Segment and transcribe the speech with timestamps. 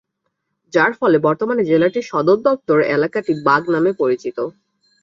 [0.73, 4.37] যার ফলে, বর্তমানে জেলাটির সদরদপ্তর এলাকাটি "বাগ" নামে পরিচিত।